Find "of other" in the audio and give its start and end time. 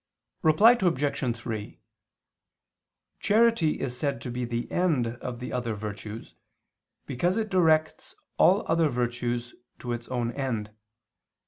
5.05-5.75